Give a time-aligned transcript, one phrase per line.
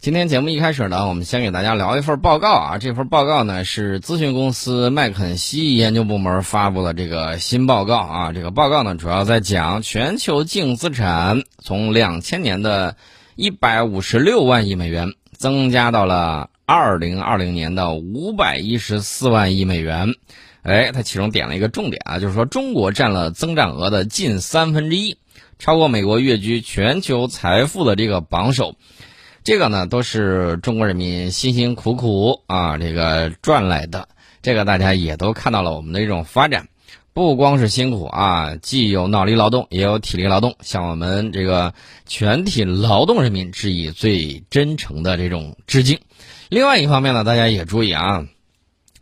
[0.00, 2.78] 今天节目一开始呢，我们先给大家聊一份报告啊。
[2.78, 8.32] 这份报告呢是咨询公司麦肯锡研究部门发布的这个新报告啊。
[8.32, 12.96] 这个报告呢主要在讲全球净资产从两千年的
[13.34, 20.14] 一百五十六万亿美元增加到了二零二零年的五百一十四万亿美元。
[20.62, 25.18] 哎，它其中点了一个重点啊，就是说中国占了增长额的近三分之一，
[25.58, 28.76] 超过美国跃居全球财富的这个榜首。
[29.48, 34.06] 这个呢，都是中国人民辛辛苦苦啊，这个赚来的。
[34.42, 36.68] 这个大家也都看到了我们的一种发展，
[37.14, 41.72] 不光是辛苦啊，既有脑力劳动，也有体力劳动，向我们这个
[42.04, 45.98] 全体劳动人民致以最真诚的这种致敬。
[46.50, 48.26] 另外一方面呢，大家也注意啊，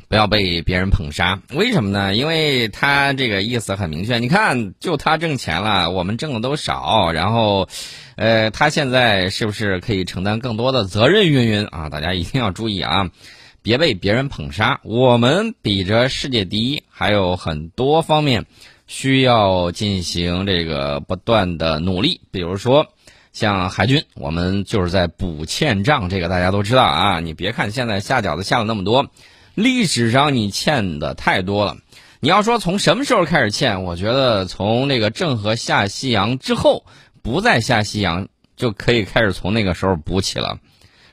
[0.09, 1.41] 不要被别人捧杀。
[1.53, 2.15] 为什么呢？
[2.15, 7.69] 因为他这个意思很明确，你看，就他挣钱了，我们挣的都少，然后。
[8.17, 11.27] 呃，他现在是不是可以承担更多的责任？
[11.27, 13.11] 云云啊，大家一定要注意啊，
[13.61, 14.81] 别被别人捧杀。
[14.85, 18.47] 我们比着世界第一，还有很多方面
[18.87, 22.23] 需要进行这个不断的努力。
[22.31, 22.87] 比如说，
[23.35, 27.21] 像海军，我们就是在补欠账，这个大家都知道啊。
[27.21, 29.11] 你别看现在下饺子下了那么多，
[29.57, 31.77] 历史上你欠的太多了。
[32.21, 33.83] 你要说从什么时候开始欠？
[33.83, 36.85] 我觉得从那个郑和下西洋之后。
[37.23, 40.61] 不再下西洋，就可以开始从那个时候补起了。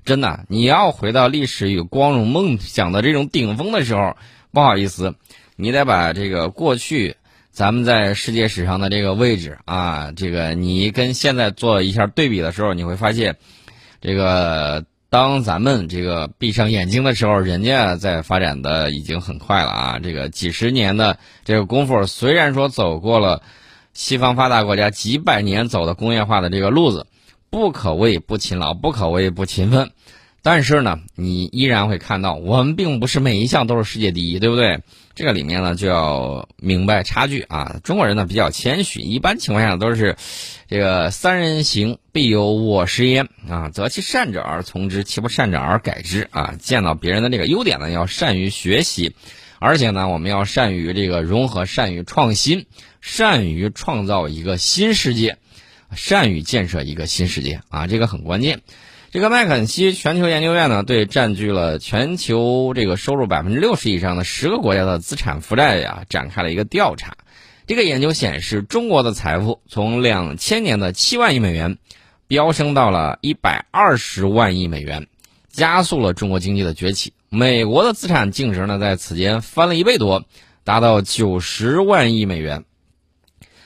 [0.06, 4.16] 真的，你要回到历史与光荣梦想的这种顶峰的时候，
[4.52, 5.16] 不好意思，
[5.56, 7.16] 你得把这个过去
[7.50, 13.38] 咱们在世界史上的这个位置啊，这个你跟现在做一下对比的时候，你会发现，
[14.00, 20.00] 这个当咱们这个闭上眼睛的时候，人家在发展的已经很快了啊。
[20.02, 23.44] 这个几十年的这个功夫，虽然说走过了。
[23.94, 27.06] 西方发达国家几百年走的工业化的这个路子，
[27.52, 29.92] 不可谓不勤劳，不可谓不勤奋。
[30.42, 34.80] 但是呢，你依然会看到，我们并不是每一项都是世界第一，对不对？
[35.16, 37.80] 这个里面呢，就要明白差距啊。
[37.84, 40.16] 中国人呢比较谦虚，一般情况下都是，
[40.68, 46.56] 这个三人行必有我师焉啊，择其善者而从之，其不善者而改之啊。
[46.60, 49.16] 见到别人的这个优点呢，要善于学习。
[49.60, 52.66] 而且呢，我们要善于这个融合，善于创新，
[53.00, 55.38] 善于创造一个新世界，
[55.96, 58.62] 善于建设一个新世界啊，这个很关键。
[59.14, 67.16] 这个麦肯锡全球研究院呢，对占据了全球这个收入百分之六十以上的十个国家的资产负债呀，展开了一个调查。
[67.68, 71.78] 这个研究显示，中国的财富从两千年的七万亿美元，
[72.28, 75.06] 飙升到了一百二十万亿美元，
[75.48, 77.14] 加速了中国经济的崛起。
[77.30, 80.26] 美国的资产净值呢，在此间翻了一倍多，
[80.64, 82.64] 达到九十万亿美元。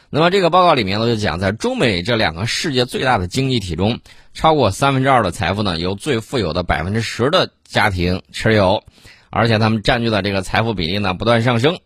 [0.09, 3.99] 那么这个报告里面呢，就讲在中美这两个世界最大的经济体中，
[4.33, 8.83] 超过三分之二的财富呢，由最富有的百分之十的家庭持有，
[9.29, 11.79] 而且他们占据的这个财富比例呢不断上升。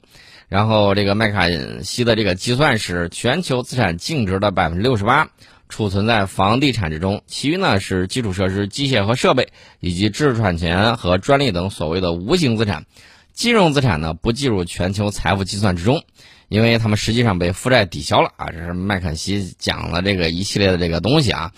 [0.48, 1.48] 然后这个麦卡
[1.82, 5.30] 锡的这个计算是全球资产净值的百分之六十八。
[5.70, 9.48] 储存在房地产之中，其余呢是基础设施、机械和设备，
[9.80, 12.86] 以及知识产权和专利等所谓的无形资产。
[13.32, 16.04] 金融资产呢不计入全球财富计算之中，
[16.52, 18.48] 因为他们实际上被负债抵消了啊。
[18.52, 21.54] 这是麦肯锡讲了这个一系列的这个东西啊，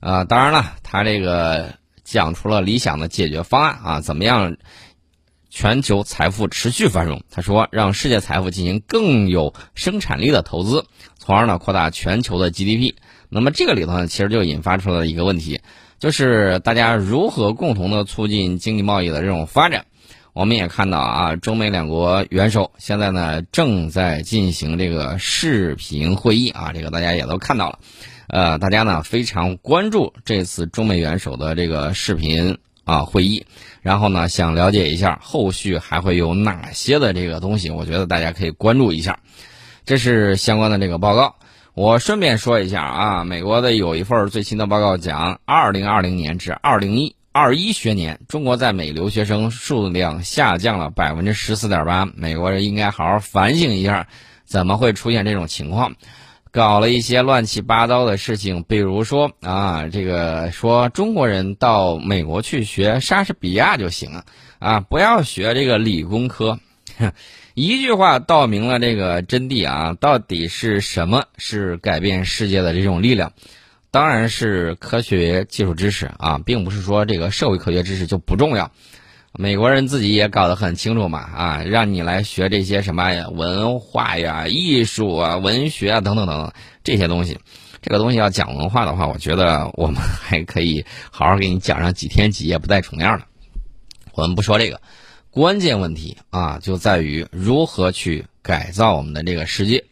[0.00, 1.72] 呃，当然了，他这个
[2.04, 4.58] 讲出了理想的解决方案啊，怎么样
[5.48, 7.22] 全球财富持续繁荣？
[7.30, 10.84] 他说，让世界财富进行更有生产力的投资，
[11.16, 12.94] 从而呢扩大全球的 GDP。
[13.30, 15.62] 那么这个里头呢，其实就引发出了一个问题，
[15.98, 19.86] 就是大家如何共同的促进经济贸易的这种发展。
[20.36, 27.78] 我们也看到啊，中美两国元首现在呢正在进行这个视频会议啊，这个大家也都看到了。
[28.26, 33.46] 呃，大家呢非常关注这次中美元首的这个视频啊会议，
[33.80, 39.20] 然后呢想了解一下后续还会有哪些的这个东西，我觉得大家可以关注一下。
[39.86, 41.36] 这是相关的这个报告。
[41.72, 52.06] 我顺便说一下啊，美国的有一份最新的报告讲，二零二零年至二零一二一学年，中国在美留学生数量下降了百分之十四点八。
[52.06, 54.08] 美国人应该好好反省一下，
[54.46, 55.96] 怎么会出现这种情况？
[56.50, 64.24] 搞了一些乱七八糟的事情，比如说啊，这个说中国人到美国去学莎士比亚就行了
[64.58, 66.58] 啊，不要学这个理工科。
[67.52, 73.34] 一句话道明了这个真谛啊，到底是什么是改变世界的这种力量？
[73.90, 78.70] 当然是科学技术知识啊，并不是说这个社会科学知识就不重要。
[79.38, 86.52] 美国人自己也搞得很清楚嘛啊，让你来学这些什么，文化呀、艺术啊、文学啊等等等等
[86.82, 87.38] 这些东西。
[87.82, 93.26] 这个东西要讲文化的话，我觉得我们还可以好好给你讲上几天几夜不带重样的。
[94.14, 94.80] 我们不说这个，
[95.30, 99.84] 关键问题啊，就在于如何去改造我们的这个世界。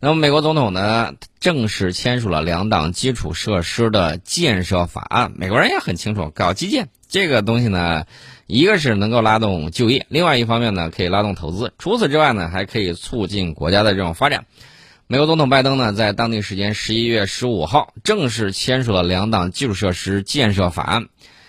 [0.00, 5.32] 那么，美国总统呢正式签署了两党基础设施的建设法案。
[5.34, 8.04] 美国人也很清楚，搞基建这个东西呢，
[8.46, 11.72] 一个是能够拉动就业，另外一方面呢可以拉动投资。
[11.78, 14.46] 除此之外呢，还可以促进国家的这种发展。
[15.08, 21.08] 美国总统拜登呢在当地时间十一月十五号正式签署了两党基础设施建设法案。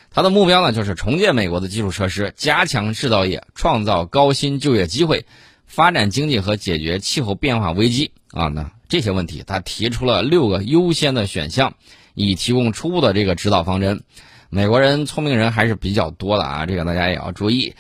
[0.10, 5.28] 他的目标呢就是重建美国的基础设施，加强制造业，创造高薪就业机会，
[5.68, 8.12] 发展经济和解决气候变化危机。
[8.32, 11.74] 啊，那这些问题，他提出了六个优先的选项，
[12.14, 14.02] 以提供初步的这个指导方针。
[14.50, 17.76] 美国人聪明人还是比较多的啊，这个大家也要注意。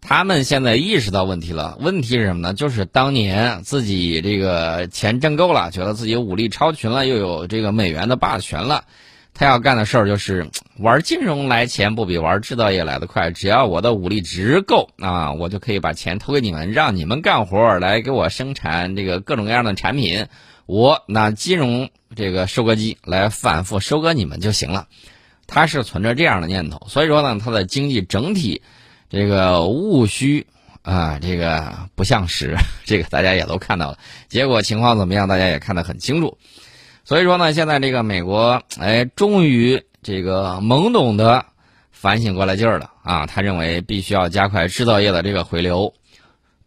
[0.00, 2.54] 他们现在意识到问题了，问题是什么呢？
[2.54, 8.84] 就是当年自己这个钱挣够了，觉得自己武力超群了，又有这个美元的霸权了。
[9.38, 20.26] 他要干的事儿就是玩金融来钱不比玩制造业来的快，只要我的武力值够啊，我就可以把钱投给你们，让你们干活来给我生产这个各种各样的产品，
[20.66, 24.88] 我拿金融这个收割机来反复收割你们就行了。
[25.46, 28.62] 他是存着这样的念头，所以说呢，他的经济整体
[29.08, 30.48] 这个务虚
[30.82, 33.98] 啊，这个不像实， 这个大家也都看到了，
[34.28, 36.38] 结果情况怎么样，大家也看得很清楚。
[37.08, 41.46] 所以说呢，现在这个美国，哎，终于这个懵懂的
[41.90, 43.24] 反省过来劲儿了啊！
[43.24, 45.94] 他认为必须要加快制造业的这个回流。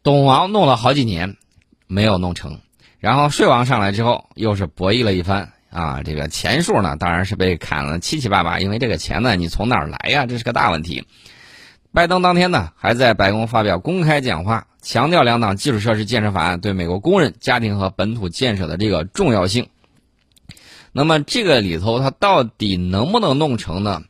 [0.01, 1.37] 董王弄了好几年，
[1.85, 2.59] 没有弄成，
[2.97, 6.01] 然后税王上来之后，又是博弈了一番啊！
[6.03, 10.25] 这个钱数呢，当然是被砍了七七八八，因为这个钱呢，你从哪儿来呀？
[10.25, 11.05] 这是个大问题。
[11.93, 19.67] 拜登当天呢，还在白宫发表公开讲话，强调两党基础设施建设法案对美国工人、家庭和本土建设的这个重要性。
[20.93, 24.01] 那么这个里头它到底能不能弄成呢？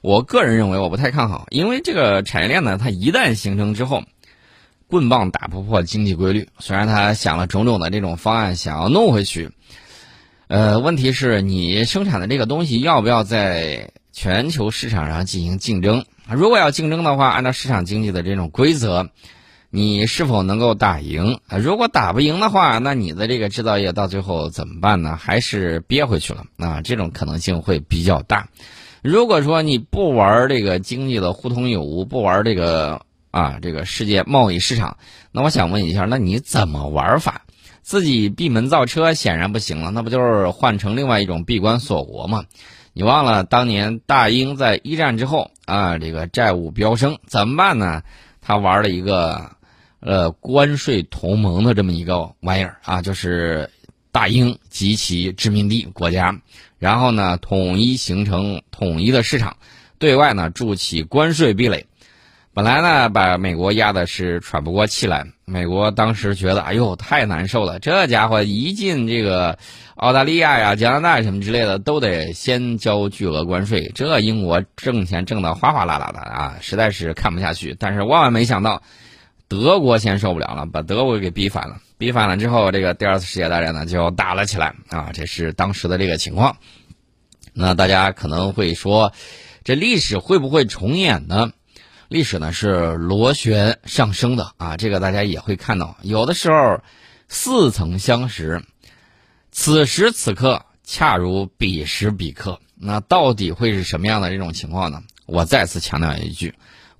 [0.00, 4.02] 我个人认为我不太看好，因为这个产业链呢，它一旦形成之后，
[4.88, 6.48] 棍棒打不破经济规律。
[6.58, 9.50] 虽然他想了种种的这种方案，想要弄回去，
[10.48, 16.04] 呃，问题是你生产的这个东西要不要在全球市场上进行竞争？
[16.30, 19.10] 如果要竞争的话，按照市场经济的这种规则。
[19.76, 21.38] 你是否能够打赢？
[21.50, 25.18] 如果打不赢的话，那你的这个制造业到最后怎么办呢？
[25.20, 26.80] 还是憋回去了啊？
[26.80, 28.48] 这种可能性会比较大。
[29.02, 34.96] 如果说你不玩这个经济的互通有无，不玩这个啊这个世界贸易市场，
[35.30, 37.42] 那我想问一下，那你怎么玩法？
[37.82, 42.44] 自己闭门造车显然不行了，那不就是换成另外一种闭关锁国吗？
[42.94, 48.00] 你忘了当年大英在一战之后啊，这个债务飙升怎么办呢？
[48.40, 49.54] 他玩了一个。
[50.06, 53.68] 呃，关税同盟的这么一个玩意儿啊，就是
[54.12, 56.32] 大英及其殖民地国家，
[56.78, 59.56] 然后呢，统一形成统一的市场，
[59.98, 61.84] 对外呢筑起关税壁垒。
[62.54, 65.26] 本来呢，把美国压的是喘不过气来。
[65.44, 69.58] 美国当时觉得，哎呦，太难受了，这家伙一进这个
[69.96, 73.90] 澳大利亚呀、加拿大什么之类的，都得先交巨额关税。
[73.92, 77.74] 这英国挣钱挣得哗哗啦啦的啊，实在是看不下去。
[77.76, 78.80] 但是万万没想到。
[79.48, 81.80] 德国先受不了了，把德国给逼反了。
[81.98, 85.12] 逼反了之后，这个第二次世界大战呢就打了起来啊！
[85.14, 86.56] 这是当时的这个情况。
[87.52, 89.12] 那大家可能会说，
[89.64, 91.52] 这历史会不会重演呢？
[92.08, 94.76] 历史呢是螺旋上升的啊！
[94.76, 96.80] 这个大家也会看到，有的时候
[97.28, 98.62] 似曾相识，
[99.52, 102.60] 此时此刻恰如彼时彼刻。
[102.74, 105.02] 那到底会是什么样的这种情况呢？
[105.24, 106.16] 我再次强调？
[106.18, 106.54] 一句：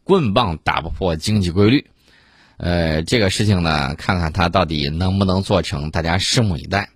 [0.05, 1.91] 棍棒打不破经济规律。
[2.59, 6.89] 呃，这个事情呢，看看他到底能不能做成，大家拭目以待。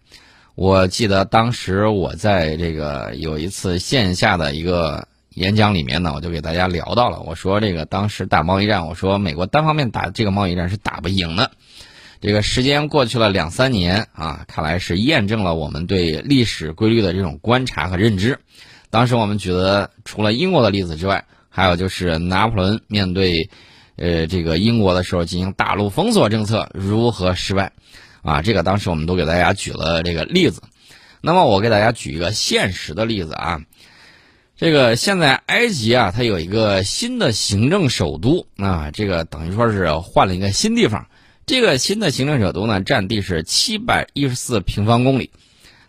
[0.55, 11.51] 我记得当时我在这个有一次线下的一个演讲里面呢，我就给大家聊到了，我说这个当时打贸易战，我说美国单方面打这个贸易战是打不赢的。
[12.23, 18.39] 这个时间过去了两三年啊，看来是验证了我们对历史规律的这种观察和认知。
[18.89, 23.51] 当时我们举的除了英国的例子之外，还有就是拿破仑面对。
[24.01, 27.73] 呃，这个英国的时候进行大陆封锁政策如何失败？
[28.23, 30.63] 啊，这个当时我们都给大家举了这个例子。
[31.21, 33.61] 那么我给大家举一个现实的例子啊，
[34.57, 41.07] 这个现在埃及啊，它有一个新的行政首都啊，这个等于说是换了一个新地方。
[41.45, 45.31] 这个新的行政首都呢，占地是七百一十四平方公里。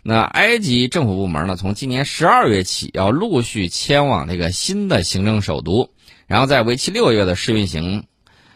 [0.04, 5.92] 那埃及政府部门呢，从今年十二月起要陆续迁往这个新的行政首都。
[6.32, 8.06] 然后在为期六个月的试运行，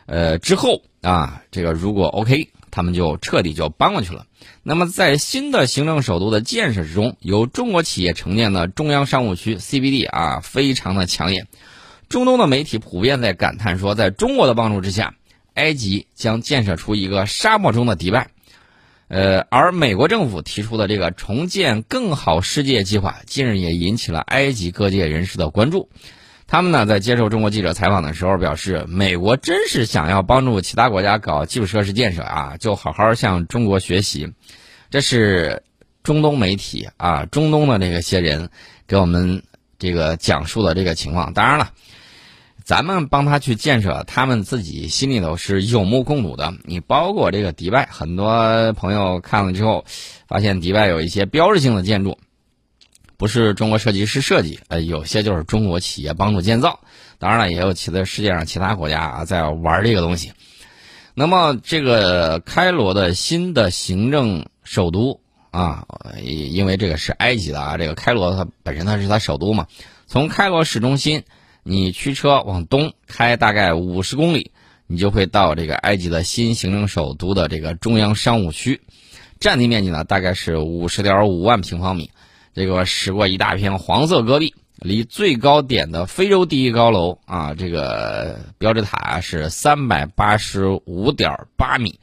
[0.05, 4.27] 呃之后啊，这个如果 OK，他们就彻底就搬过去了。
[4.63, 11.47] 那么在新的行政首都的建设之中，由中国企业承建的中央商务区 CBD 啊，非常的抢眼。
[12.07, 15.15] 中东的媒体普遍在感叹说，在中国的帮助之下，
[15.55, 18.29] 埃及将建设出一个沙漠中的迪拜。
[19.09, 25.89] 呃，而美国政府提出的这个重建更好世界计划，近日也引起了埃及各界人士的关注。
[26.47, 34.33] 他们呢，在接受中国记者采访的时候表示，美国真是想要帮助其他国家搞基础设施建设啊，就好好向中国学习。
[34.89, 35.63] 这是
[36.03, 38.49] 中东媒体啊，中东的这个些人
[38.87, 39.43] 给我们
[39.79, 41.33] 这个讲述的这个情况。
[41.33, 41.71] 当然了。
[42.63, 46.51] 咱们帮他去建设，他们自己心里头是有目共睹的。
[46.63, 49.85] 你包括这个迪拜，很多朋友看了之后，
[50.27, 52.17] 发现迪拜有一些标志性的建筑，
[53.17, 56.79] 不是中国设计师设计，呃，有些就是中国企业帮助建造。
[57.19, 60.33] 当然了，也有其他世界上其他国家啊在玩这个东西。
[61.13, 65.85] 那么，这个开罗的新的行政首都啊，
[66.21, 69.67] 因为这个是埃及的啊，这个开罗它本身它是它首都嘛，
[70.07, 71.23] 从开罗市中心。
[71.67, 74.51] 你驱车往东开大概五十公里，
[74.85, 78.81] 你就会到这个埃及的新行政首都的这个中央商务区，
[79.39, 82.11] 占地面积呢大概是五十点五万平方米，
[82.55, 91.99] 这个驶过一大片黄色戈壁，离最高点的非洲第一高楼啊，这个标志塔是三百八十五点八米，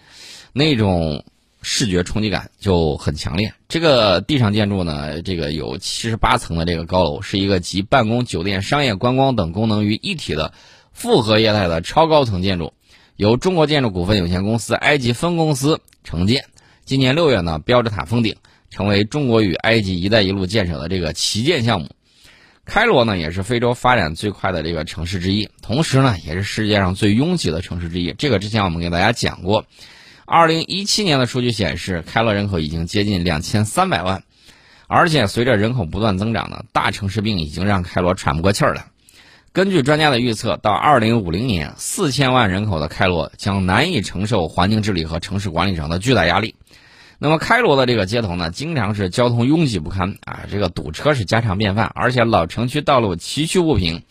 [0.53, 1.25] 那种。
[1.65, 3.55] 视觉冲击感就很强烈。
[3.69, 10.53] 这个地上建筑呢，这个有七十八层的这个高楼，是一个集办公、酒店、商业、观光等功能于一体的
[10.93, 12.73] 复合业态的超高层建筑，
[13.15, 16.47] 由中国建筑股份有限公司埃及分公司承建。
[16.85, 18.35] 今年六月呢，标志塔封顶，
[18.73, 21.91] 成为中国与埃及“一带一路”建设的这个旗舰项目。
[22.65, 28.15] 开罗呢，也是非洲发展最快的这个城市之一，同时呢，也是世界上最拥挤的城市之一。
[28.17, 29.67] 这个之前我们给大家讲过。
[30.25, 34.23] 二零一七年的数据显示，开罗人口已经接近两千三百万，
[34.87, 38.87] 而且随着人口不断增长呢，大城市病已经让开罗喘不过气儿了。
[39.53, 46.55] 根据专家的预测，到二零五零年，四千万人口的开罗将难以承受环境治理和城市管理上的巨大压力。
[47.25, 54.03] 那么，开罗的这个街头呢，经常是交通拥挤不堪啊，这个堵车是家常便饭，而且老城区道路崎岖不平。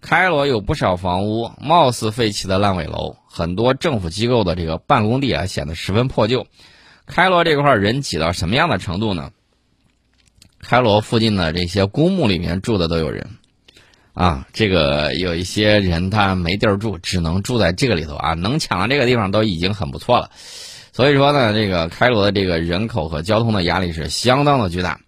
[0.00, 6.46] 开罗有不少房屋貌似废弃的烂尾楼，很多政府机构的这个办公地啊显得十分破旧。
[7.06, 9.32] 开罗这块人挤到什么样的程度呢？
[10.60, 13.30] 开罗附近的这些公墓里面住的都有人，
[14.12, 20.30] 啊，这个有一些人他没地儿住，只能住在这个里头啊，能抢到这个地方都已经很不错了。
[20.94, 25.00] 所以说呢，这个开罗的这个人口和交通的压力是相当的巨大。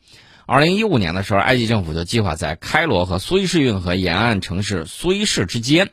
[0.45, 5.91] 二零一五年的时候，埃及政府就计划在开罗和苏伊士运河沿岸城市苏伊士之间，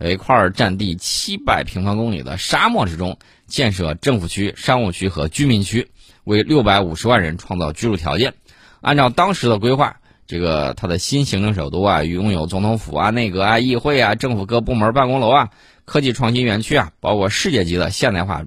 [0.00, 5.92] 有一块占地七百平方公里的沙漠之中，建设政府区、商务区和居民区，
[6.24, 8.34] 为六百五十万人创造居住条件。
[8.80, 15.50] 按照当时的规划，这个它的新行政首都啊，拥有总统府啊、内阁啊、议会啊、政府各部门办公楼啊、
[15.84, 18.44] 科技创新园区啊，包括世界级的现代化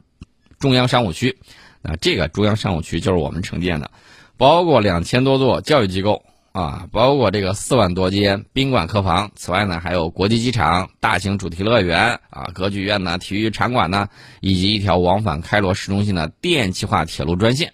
[0.60, 1.38] 中央商务区。
[1.82, 3.90] 那这个中央商务区就是我们承建的。
[4.38, 6.24] 包括两千多座教育机构
[6.54, 9.32] 啊，包括这个四万多间宾馆客房。
[9.36, 14.08] 此外呢，还有国际机场、大型主题乐园啊、歌剧院呢、体育场馆呢，
[14.40, 17.74] 以及一条往返开罗市中心的电气化铁路专线。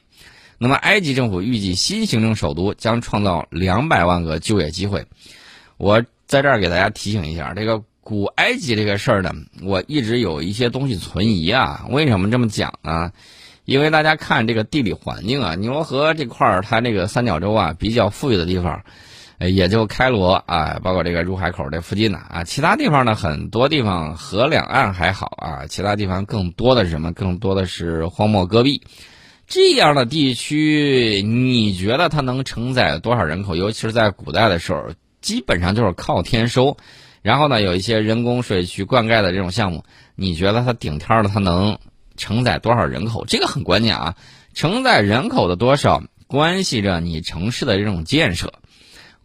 [0.58, 5.06] 那么，埃及政府预计新行政首都将创造两百万个就业机会。
[5.77, 9.34] 我在这儿给大家提醒一下，这个古埃及这个事儿呢，
[9.64, 11.88] 我一直有一些东西存疑啊。
[11.90, 13.12] 为什么这么讲呢？
[13.66, 18.84] 因为大家看这个地理环境啊，尼罗河这块儿它这个三角洲啊比较富裕的地方，
[19.40, 27.12] 也就开罗啊，包括这个入海口这附近的啊，其他地方呢很多地方河两岸还好啊，其他地方更多的是什么？
[27.12, 28.84] 更多的是荒漠戈壁，
[29.48, 33.56] 这样的地区，你觉得它能承载多少人口？
[33.56, 34.90] 尤其是在古代的时候，
[35.22, 36.78] 基本上就是靠天收，
[37.25, 39.84] 然后呢有一些人工水渠灌溉的这种项目，
[40.15, 41.77] 你觉得它顶天了，它能？
[42.17, 44.15] 承载多少人口，这个很关键啊！
[44.53, 48.53] 承载人口的多少，关系着你城市的这种建设，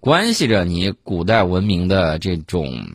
[0.01, 2.89] 关系着你古代文明的这种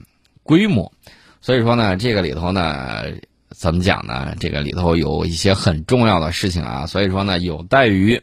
[0.43, 0.91] 规模。
[1.39, 3.03] 所以说呢，这个里头呢，
[3.51, 4.35] 怎么讲呢？
[4.37, 6.87] 这个里头有一些很重要的事情啊。
[6.87, 8.21] 所以说呢，有待于。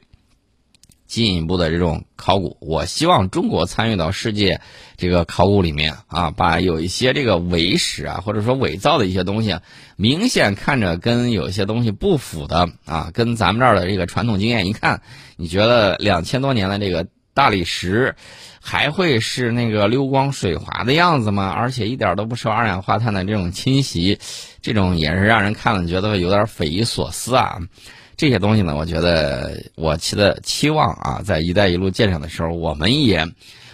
[1.12, 4.62] 进一步的这种考古，我希望中国参与到世界
[4.96, 9.58] 这个考古里面啊，把有一些这个伪史啊，或者说伪造的一些东西，
[9.96, 15.02] 明显看着跟有些东西不符的啊，跟咱们这儿的这个传统经验一看，
[15.36, 18.16] 你觉得两千多年的这个大理石
[18.62, 21.50] 还会是那个溜光水滑的样子吗？
[21.50, 24.18] 而且一点都不受二氧化碳的这种侵袭，
[24.62, 27.58] 这种也是让人看了觉得有点匪夷所思啊。
[28.16, 33.26] 这些东西呢，我觉得我期的期望啊，在“一带一路”建设的时候，我们也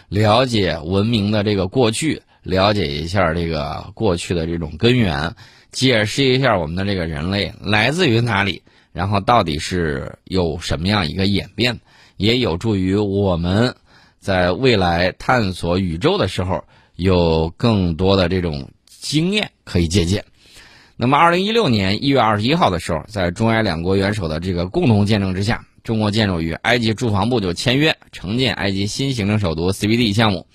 [0.09, 5.35] 了解文明的这个过去，了解一下这个过去的这种根源，
[5.71, 11.78] 解释一下我们的这个人类来自于哪里，然后到底是有什么样一个演变，
[12.16, 13.75] 也有助于我们
[14.18, 16.64] 在未来探索宇宙的时候
[16.97, 20.25] 有更多的这种经验可以借鉴。
[21.00, 30.48] 那么，二零一六年一月二十一号的时候，在中埃两国元首的这个共同见证之下，中国建筑与埃及住房部就签约承建埃及新行政首都 CBD 项目。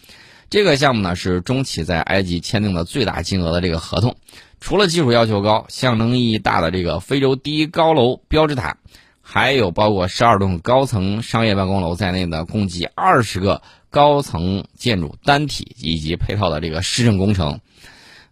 [0.49, 4.17] 这个项目呢是中企在埃及签订的最大金额的这个合同。
[4.59, 8.75] 除了技术要求高、象征意义大的这个非洲第一高楼标志塔，
[9.21, 17.61] 还有包括十二栋高层商业办公楼在内的共计二十个高层建筑单体以及配套的这个市政工程。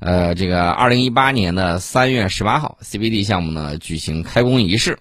[0.02, 4.98] 呃，这个二零一八年的三月十八号，CBD 项目呢举行开工仪式。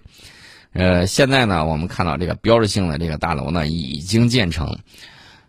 [0.73, 4.77] 呃，现在呢，我们看到这个标志性的这个大楼呢已经建成。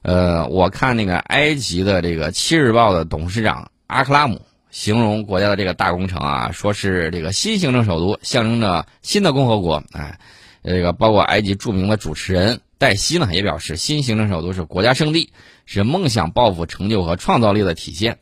[0.00, 4.40] 呃，我看那个埃及的这个《七日报》的董事长阿克拉姆
[4.70, 9.84] 形容国家的这个大工程啊，说是这个新行政首都，象征着新的共和国。
[9.92, 10.18] 哎，
[10.64, 15.30] 这个包括埃及著名的主持人黛西呢也表示，新行政首都是国家圣地，
[15.66, 18.16] 是梦想、抱负、成就和创造力的体现。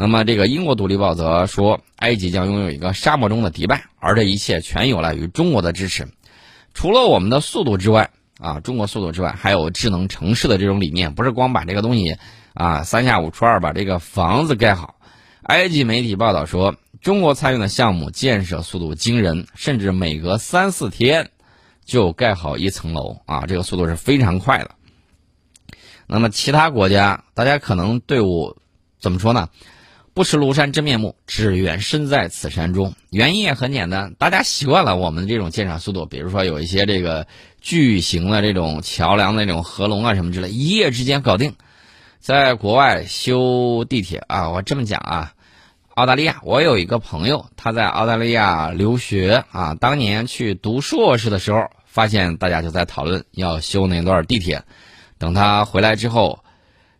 [0.00, 6.06] 那么，这个英国《独立报》则说，埃及将拥有一个沙漠中的迪拜，而这一切全有赖于中国的支持。
[6.72, 12.16] 除了我们的速度之外，啊，中国速度之外，还有智能城市的这种理念，不是光把这个东西，
[12.54, 15.00] 啊，三下五除二把这个房子盖好。
[15.42, 21.32] 埃及媒体报道说，中国参与的项目建设速度惊人，甚至每隔三四天
[21.84, 24.70] 就盖好一层楼，啊，这个速度是非常快的。
[26.06, 28.56] 那么，其他国家，大家可能对我
[29.00, 29.48] 怎么说呢？
[30.18, 32.92] 不识庐山真面目，只缘身在此山中。
[33.08, 37.28] 原因也很简单，大家习惯了我们这种建设速度，比如说有一些这个
[37.60, 41.54] 巨型的这种桥梁、那种合龙啊什么之类，一夜之间搞定。
[42.18, 45.34] 在国外修地铁啊，我这么讲啊，
[45.94, 54.64] 澳大利亚，我有一个朋友，他在澳大利亚留学啊，当年去读硕士的时候，发现大家就在讨论要修那段地铁。
[55.16, 56.40] 等他回来之后，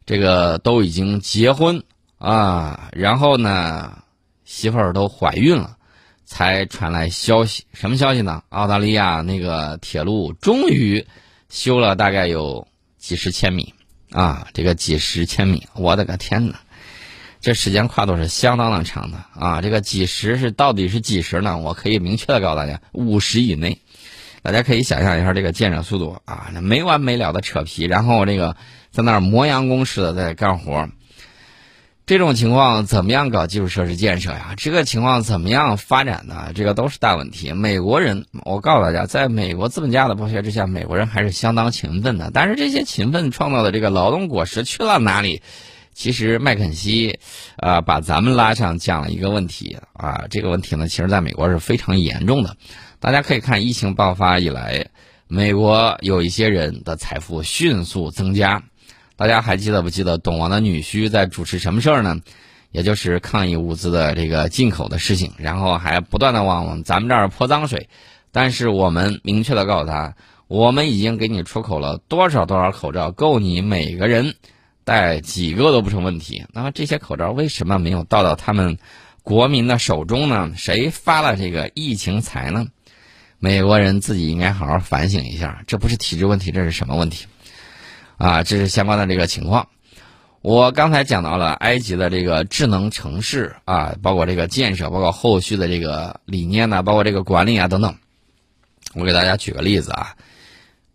[0.06, 1.82] 这个都已经结婚。
[2.18, 4.02] 啊，然后呢，
[4.44, 5.76] 媳妇儿都怀孕了，
[6.24, 7.64] 才传来消息。
[7.72, 8.42] 什么消息呢？
[8.48, 11.06] 澳大利亚那个铁路终于
[11.48, 12.66] 修了，大概有
[12.98, 13.72] 几十千米
[14.10, 14.48] 啊！
[14.52, 16.60] 这个几十千米，我的个天哪！
[17.40, 19.62] 这时间跨度是相当的长的啊！
[19.62, 21.56] 这个几十是到底是几十呢？
[21.58, 23.80] 我可以明确的告诉大家，五十以内。
[24.42, 28.56] 大家可以想象一下这个建设速度啊，那没完没了的扯皮，然后这个
[28.90, 30.88] 在那儿磨洋工似的在干活。
[32.08, 34.54] 这种情况怎么样搞基础设施建设呀？
[34.56, 36.52] 这个情况怎么样发展呢？
[36.54, 37.52] 这个都是大问题。
[37.52, 42.30] 美国人，我告诉大家，在美国资本家的剥削之下，美国人还是相当勤奋的。
[42.32, 45.42] 但是这些勤奋创造的这个劳动果实去了哪里？
[45.92, 47.18] 其实麦肯锡，
[47.58, 50.24] 啊，把咱们拉上讲了一个问题啊。
[50.30, 52.56] 这个问题呢，其实在美国是非常严重的。
[53.00, 54.86] 大家可以看疫情爆发以来，
[55.26, 58.62] 美国有一些人的财富迅速增加。
[59.18, 62.20] 大家还记得不记得董王的女婿在主持什么事儿呢？
[62.70, 67.88] 也就是抗议物资的这个进口的事情，然后还不断的往咱们这儿泼脏水。
[68.30, 70.14] 但是我们明确的告诉他，
[70.46, 74.36] 我们已经给你出口了多少多少口罩，够你每个人
[74.84, 76.44] 戴几个都不成问题。
[76.52, 78.78] 那么这些口罩为什么没有到到他们
[79.24, 80.52] 国民的手中呢？
[80.56, 82.68] 谁发了这个疫情财呢？
[83.40, 87.26] 美国人自己应该好好反省一下，这不是体制问题，这是什么问题？
[88.18, 89.68] 啊，这是相关的这个情况。
[90.40, 97.96] 我刚才讲到了埃及的这个智能城市啊，包括这个建设，包括后续的这个理念呢，包括这个管理啊等等。
[98.94, 100.14] 我给大家举个例子啊，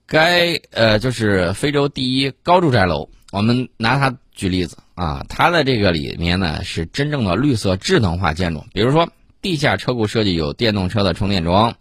[0.05, 9.09] 该呃就是非洲第一高住宅楼，我们拿它举例子啊，它的这个里面呢是真正的绿色智能化建筑，比如说
[9.41, 11.75] 地下车库设计有电动车的充电桩，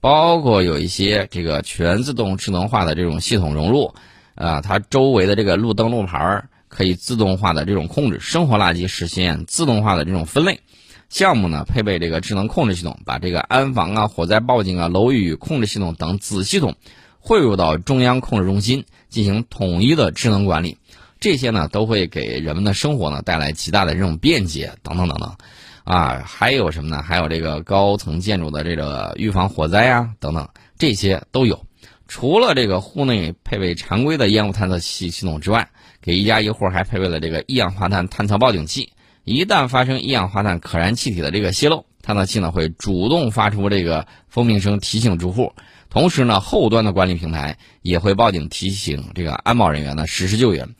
[0.00, 3.94] 包括有一些这个全自动智能化的这种系统融入。
[4.34, 10.60] 啊，它周围的这个路灯路牌儿可以自动化的这种控制，生活垃圾实现自动化的这种分类。
[11.08, 16.74] 项目呢配备这个智能控制系统，把这个安防啊、火灾报警啊、楼宇控制系统等子系统
[17.20, 20.78] 汇入到中央控制中心进行统一的智能管理。
[21.20, 25.36] 这些呢都会给人们的生活呢带来极大的这种便捷等等等等。
[25.84, 27.02] 啊，还有什么呢？
[27.02, 31.64] 还有这个高层建筑的这个预防火灾啊等等，这些都有。
[32.06, 35.68] 除了这个户内配备常规的烟雾探测器系统之外，
[36.02, 38.92] 给一家一户还配备了这个一氧化碳探测报警器。
[39.24, 45.54] 一旦发生一氧化碳可燃气体的这个泄漏，探测器呢会主动发出这个蜂鸣声提醒住户。
[45.88, 50.74] 同时呢，后端的管理平台也会报警提醒这个安保人员呢实施救援。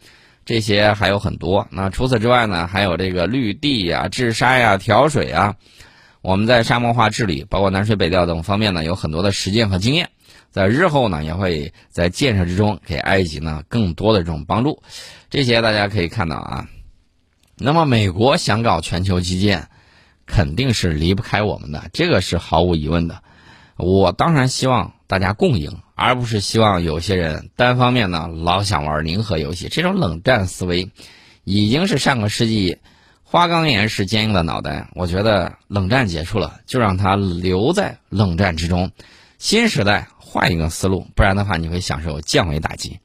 [0.45, 1.67] 这些还有很多。
[1.71, 5.57] 那除此之外呢，还有这个绿地呀、治沙呀、调水啊。
[6.21, 10.11] 我们在沙漠化治理，包括南水北调等方面呢，有很多的实践和经验。
[10.51, 14.83] 在日后呢，也会在建设之中给埃及呢更多的这种帮助。
[15.31, 16.69] 这些大家可以看到啊。
[17.57, 19.69] 那么，美国想搞全球基建，
[20.27, 23.23] 肯定是离不开我们的，这个是毫无疑问的。
[23.77, 29.69] 我当然希望大家共赢，而不是希望有些人单方面呢老想玩零和游戏。
[29.69, 30.91] 这种冷战思维，
[31.43, 32.79] 已经是上个世纪
[33.23, 34.89] 花岗岩式坚硬的脑袋。
[34.95, 38.93] 我觉得冷战结束了，就让它留在冷战之中。
[39.39, 42.99] 新时代换一个思路，不然的话你会享受降维打击。